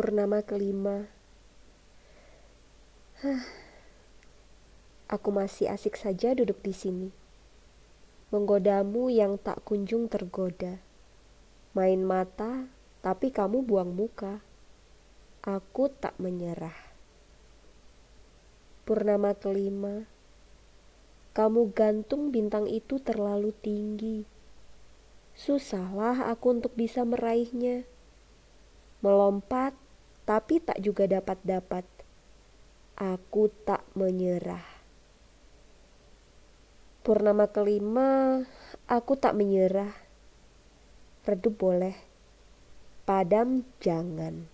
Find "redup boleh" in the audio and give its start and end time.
41.26-41.98